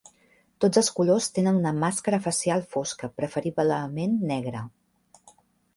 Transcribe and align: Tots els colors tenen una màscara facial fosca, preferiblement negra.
Tots 0.63 0.79
els 0.81 0.87
colors 0.99 1.27
tenen 1.35 1.59
una 1.59 1.73
màscara 1.83 2.21
facial 2.29 2.65
fosca, 2.73 3.11
preferiblement 3.21 4.19
negra. 4.33 4.65